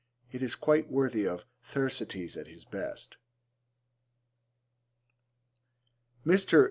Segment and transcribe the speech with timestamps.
[0.31, 3.17] It is quite worthy of Thersites at his best.